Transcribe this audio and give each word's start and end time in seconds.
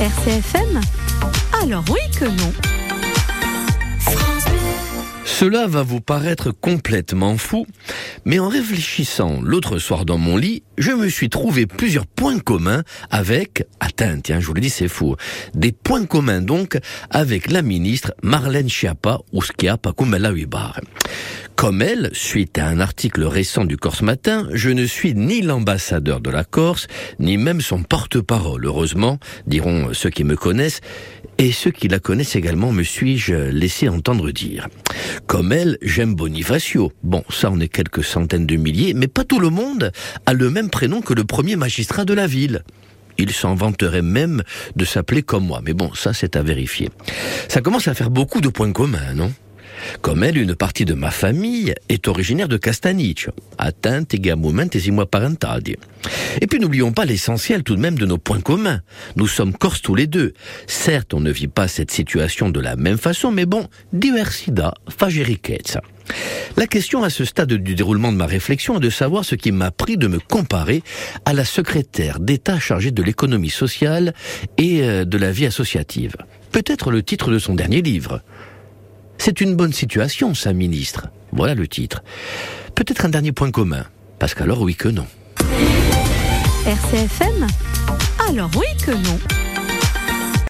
RCFM 0.00 0.80
Alors 1.62 1.84
oui 1.90 2.00
que 2.18 2.24
non. 2.24 2.69
Cela 5.30 5.66
va 5.66 5.82
vous 5.82 6.02
paraître 6.02 6.50
complètement 6.50 7.38
fou, 7.38 7.66
mais 8.26 8.38
en 8.38 8.48
réfléchissant 8.48 9.40
l'autre 9.40 9.78
soir 9.78 10.04
dans 10.04 10.18
mon 10.18 10.36
lit, 10.36 10.64
je 10.76 10.90
me 10.90 11.08
suis 11.08 11.30
trouvé 11.30 11.64
plusieurs 11.64 12.06
points 12.06 12.38
communs 12.40 12.82
avec, 13.10 13.64
atteint, 13.78 14.20
tiens, 14.20 14.40
je 14.40 14.46
vous 14.46 14.52
le 14.54 14.60
dis, 14.60 14.68
c'est 14.68 14.88
fou, 14.88 15.16
des 15.54 15.72
points 15.72 16.04
communs 16.04 16.42
donc 16.42 16.78
avec 17.08 17.50
la 17.50 17.62
ministre 17.62 18.12
Marlène 18.22 18.68
Schiappa 18.68 19.20
Ouskia 19.32 19.78
Pakumela-Wibar. 19.78 20.80
Comme 21.56 21.82
elle, 21.82 22.10
suite 22.12 22.58
à 22.58 22.66
un 22.66 22.80
article 22.80 23.22
récent 23.24 23.64
du 23.64 23.76
Corse 23.76 24.02
Matin, 24.02 24.48
je 24.52 24.70
ne 24.70 24.86
suis 24.86 25.14
ni 25.14 25.42
l'ambassadeur 25.42 26.20
de 26.20 26.30
la 26.30 26.44
Corse, 26.44 26.86
ni 27.18 27.36
même 27.36 27.60
son 27.60 27.82
porte-parole, 27.82 28.64
heureusement, 28.64 29.18
diront 29.46 29.92
ceux 29.92 30.10
qui 30.10 30.24
me 30.24 30.36
connaissent, 30.36 30.80
et 31.36 31.52
ceux 31.52 31.70
qui 31.70 31.88
la 31.88 31.98
connaissent 31.98 32.36
également 32.36 32.72
me 32.72 32.82
suis-je 32.82 33.34
laissé 33.34 33.88
entendre 33.88 34.30
dire. 34.30 34.68
Comme 35.26 35.52
elle, 35.52 35.78
j'aime 35.82 36.14
Bonifacio. 36.14 36.92
Bon, 37.02 37.22
ça 37.30 37.50
on 37.50 37.60
est 37.60 37.68
quelques 37.68 38.04
centaines 38.04 38.46
de 38.46 38.56
milliers, 38.56 38.94
mais 38.94 39.08
pas 39.08 39.24
tout 39.24 39.38
le 39.38 39.50
monde 39.50 39.92
a 40.26 40.32
le 40.32 40.50
même 40.50 40.70
prénom 40.70 41.00
que 41.00 41.14
le 41.14 41.24
premier 41.24 41.56
magistrat 41.56 42.04
de 42.04 42.14
la 42.14 42.26
ville. 42.26 42.62
Il 43.18 43.32
s'en 43.32 43.54
vanterait 43.54 44.02
même 44.02 44.42
de 44.76 44.84
s'appeler 44.84 45.22
comme 45.22 45.46
moi, 45.46 45.60
mais 45.64 45.74
bon, 45.74 45.92
ça 45.94 46.12
c'est 46.12 46.36
à 46.36 46.42
vérifier. 46.42 46.90
Ça 47.48 47.60
commence 47.60 47.86
à 47.88 47.94
faire 47.94 48.10
beaucoup 48.10 48.40
de 48.40 48.48
points 48.48 48.72
communs, 48.72 49.14
non? 49.14 49.32
Comme 50.02 50.24
elle, 50.24 50.38
une 50.38 50.54
partie 50.54 50.84
de 50.84 50.94
ma 50.94 51.10
famille 51.10 51.74
est 51.88 52.08
originaire 52.08 52.48
de 52.48 52.56
Castanice, 52.56 53.28
atteinte 53.58 54.14
également 54.14 54.50
et 54.50 55.06
parentadi. 55.10 55.76
Et 56.40 56.46
puis 56.46 56.60
n'oublions 56.60 56.92
pas 56.92 57.04
l'essentiel 57.04 57.62
tout 57.62 57.76
de 57.76 57.80
même 57.80 57.98
de 57.98 58.06
nos 58.06 58.18
points 58.18 58.40
communs. 58.40 58.80
Nous 59.16 59.26
sommes 59.26 59.52
corses 59.52 59.82
tous 59.82 59.94
les 59.94 60.06
deux. 60.06 60.32
Certes, 60.66 61.14
on 61.14 61.20
ne 61.20 61.30
vit 61.30 61.48
pas 61.48 61.68
cette 61.68 61.90
situation 61.90 62.50
de 62.50 62.60
la 62.60 62.76
même 62.76 62.98
façon, 62.98 63.30
mais 63.30 63.46
bon, 63.46 63.68
diversida 63.92 64.74
fageriquezza. 64.88 65.82
La 66.56 66.66
question 66.66 67.02
à 67.02 67.10
ce 67.10 67.24
stade 67.24 67.52
du 67.52 67.74
déroulement 67.74 68.12
de 68.12 68.16
ma 68.16 68.26
réflexion 68.26 68.78
est 68.78 68.80
de 68.80 68.90
savoir 68.90 69.24
ce 69.24 69.34
qui 69.34 69.52
m'a 69.52 69.70
pris 69.70 69.96
de 69.96 70.08
me 70.08 70.18
comparer 70.18 70.82
à 71.24 71.32
la 71.32 71.44
secrétaire 71.44 72.18
d'État 72.18 72.58
chargée 72.58 72.90
de 72.90 73.02
l'économie 73.02 73.50
sociale 73.50 74.14
et 74.58 74.82
euh, 74.82 75.04
de 75.04 75.18
la 75.18 75.30
vie 75.30 75.46
associative. 75.46 76.16
Peut-être 76.50 76.90
le 76.90 77.02
titre 77.02 77.30
de 77.30 77.38
son 77.38 77.54
dernier 77.54 77.82
livre. 77.82 78.22
C'est 79.22 79.42
une 79.42 79.54
bonne 79.54 79.74
situation, 79.74 80.32
sa 80.32 80.54
ministre. 80.54 81.08
Voilà 81.30 81.54
le 81.54 81.68
titre. 81.68 82.02
Peut-être 82.74 83.04
un 83.04 83.10
dernier 83.10 83.32
point 83.32 83.50
commun. 83.50 83.84
Parce 84.18 84.32
qu'alors 84.32 84.62
oui 84.62 84.74
que 84.74 84.88
non. 84.88 85.06
RCFM 86.64 87.46
Alors 88.26 88.50
oui 88.56 88.64
que 88.82 88.92
non. 88.92 89.18